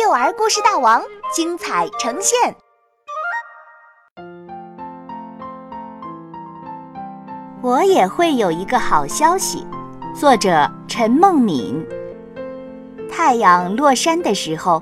[0.00, 1.02] 幼儿故事大王
[1.34, 2.54] 精彩呈现。
[7.60, 9.66] 我也会有一个好消息。
[10.14, 11.84] 作者陈梦敏。
[13.10, 14.80] 太阳落山的时候，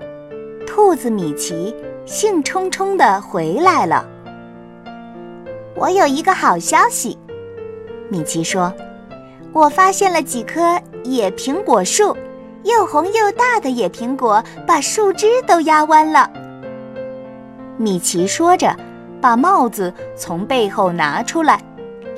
[0.66, 1.74] 兔子米奇
[2.04, 4.06] 兴冲冲地回来了。
[5.74, 7.18] 我有一个好消息，
[8.10, 8.70] 米奇说
[9.54, 12.14] ：“我发现了几棵野苹果树，
[12.66, 16.28] 又红又大的野苹果把树枝都压弯了。”
[17.78, 18.74] 米奇说着，
[19.20, 21.60] 把帽子从背后拿出来，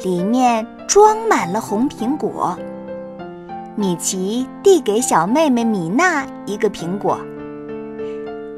[0.03, 2.57] 里面装满了红苹果。
[3.75, 7.19] 米奇递给小妹妹米娜一个苹果，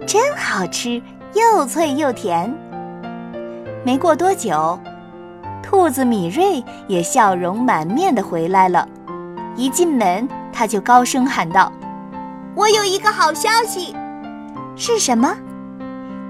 [0.06, 1.02] 真好吃，
[1.34, 2.54] 又脆又甜。
[3.84, 4.78] 没过多久。
[5.62, 8.88] 兔子米瑞也笑容满面地回来了，
[9.56, 11.70] 一进门他就高声喊道
[12.56, 13.94] ：“我有一个好消息，
[14.76, 15.36] 是什么？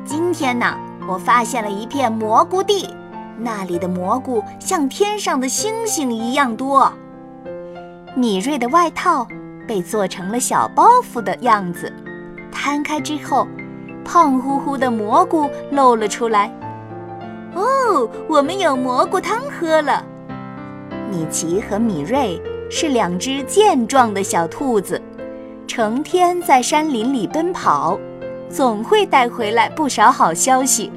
[0.05, 0.77] 今天呢，
[1.09, 2.95] 我发现了一片蘑菇地，
[3.39, 6.93] 那里的蘑菇像天上的星星一样多。”
[8.15, 9.27] 米瑞的外套
[9.67, 11.91] 被做成了小包袱的样子，
[12.53, 13.49] 摊开之后，
[14.05, 16.53] 胖乎乎的蘑菇露了出来。
[17.55, 20.05] 哦，我们有蘑菇汤喝了。
[21.11, 25.01] 米奇和米瑞是两只健壮的小兔子，
[25.71, 27.97] 成天在山林里奔跑，
[28.49, 30.91] 总会带回来不少好消息。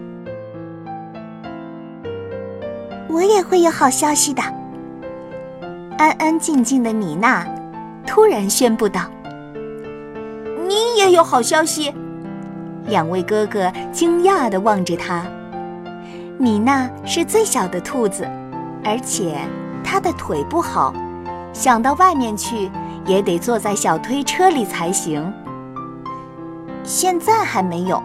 [3.07, 4.41] 我也会有好消息的。
[5.99, 7.45] 安安静静的米娜
[8.03, 9.01] 突然宣布道
[10.67, 11.93] ：“你也有好消息？”
[12.89, 15.23] 两位哥哥惊讶地望着他。
[16.39, 18.27] 米娜是最小的兔子，
[18.83, 19.37] 而且
[19.83, 20.91] 她的腿不好，
[21.53, 22.69] 想到外面去
[23.05, 25.31] 也得坐在小推车里才行。
[26.83, 28.01] 现在还没有，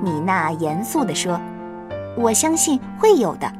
[0.00, 1.38] 米娜严肃地说
[2.16, 3.52] ：“我相信会有的。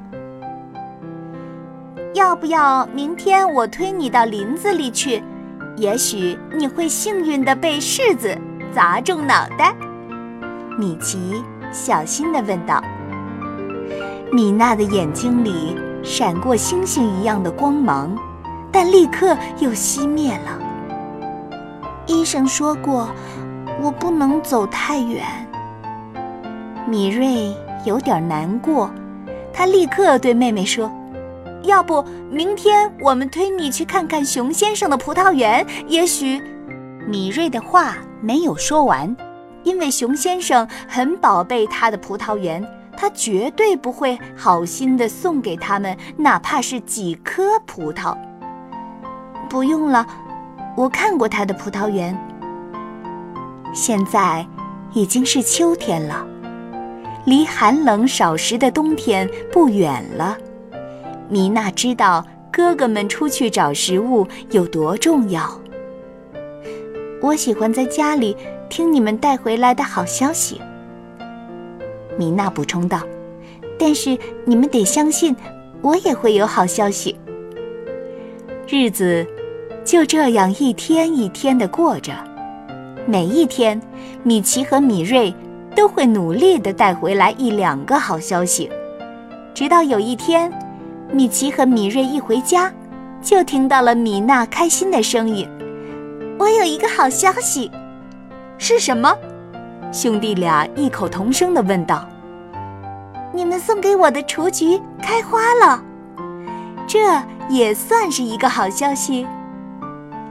[2.14, 5.22] 要不要明天我推你到林子里去？
[5.76, 8.38] 也许你会幸运地被柿子
[8.72, 9.74] 砸中脑袋。”
[10.78, 11.42] 米奇
[11.72, 12.82] 小心地问道。
[14.32, 18.16] 米娜的眼睛里闪过星星一样的光芒，
[18.74, 20.58] 但立刻又熄灭了。
[22.08, 23.08] 医生说过，
[23.80, 25.24] 我不能走太远。
[26.88, 28.90] 米瑞有点难过，
[29.52, 30.90] 他立刻对妹妹说
[31.62, 35.64] ：“要不明天我们推你去看看熊先生的葡萄园？
[35.86, 36.42] 也许……”
[37.06, 39.16] 米瑞的话没有说完，
[39.62, 42.66] 因为熊先生很宝贝他的葡萄园。
[42.96, 48.16] 他绝对不会好心的送给他们，哪怕是几颗葡萄。
[49.44, 50.06] 不用了，
[50.76, 52.16] 我看过他的葡萄园。
[53.72, 54.46] 现在
[54.92, 56.26] 已经是秋天了，
[57.24, 60.36] 离寒冷少时的冬天不远了。
[61.28, 65.60] 米娜知道哥哥们出去找食物有多重要。
[67.20, 68.36] 我喜欢在家里
[68.68, 70.60] 听你们带回来的好消息。
[72.16, 73.00] 米娜补充道
[73.78, 75.34] ：“但是你们得相信，
[75.80, 77.18] 我也会有好消息。”
[78.68, 79.26] 日子
[79.84, 82.12] 就这样一天一天的过着，
[83.06, 83.78] 每一天，
[84.22, 85.32] 米奇和米瑞
[85.76, 88.70] 都会努力的带回来一两个好消息。
[89.52, 90.50] 直到有一天，
[91.12, 92.72] 米奇和米瑞一回家，
[93.20, 95.46] 就听到了米娜开心的声音
[96.40, 97.70] ：“我有一个好消息，
[98.56, 99.14] 是什么？”
[99.92, 102.08] 兄弟俩异口同声地问道
[103.34, 105.84] ：“你们送给我的雏菊开花了，
[106.86, 106.98] 这
[107.50, 109.26] 也算是一个好消息。”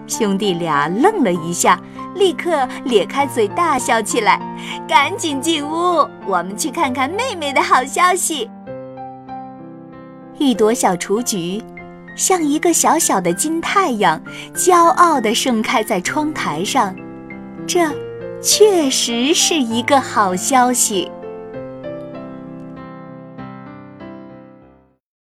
[0.07, 1.79] 兄弟俩愣了一下，
[2.15, 4.39] 立刻咧开嘴大笑起来。
[4.87, 8.49] 赶紧进屋，我们去看看妹妹的好消息。
[10.37, 11.63] 一朵小雏菊，
[12.15, 14.21] 像一个小小的金太阳，
[14.55, 16.95] 骄傲地盛开在窗台上。
[17.67, 17.89] 这。
[18.45, 21.09] 确实是一个好消息。